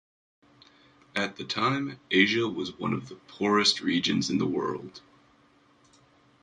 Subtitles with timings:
[1.15, 4.99] At the time, Asia was one of the poorest regions in the world.